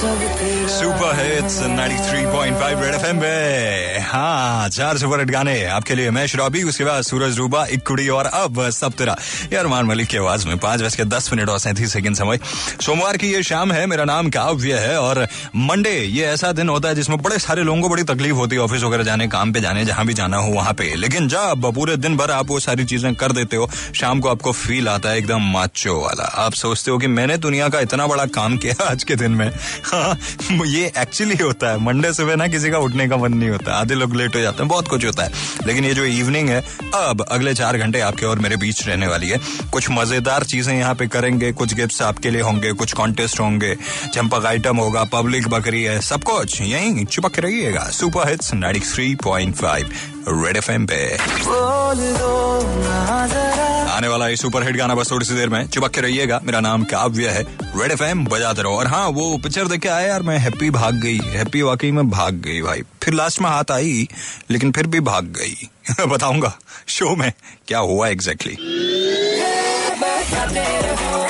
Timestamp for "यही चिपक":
46.60-47.38